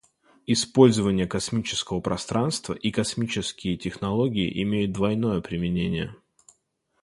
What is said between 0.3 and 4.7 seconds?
Использование космического пространства и космические технологии